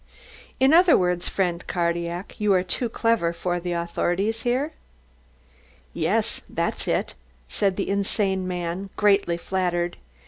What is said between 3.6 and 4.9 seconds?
authorities here?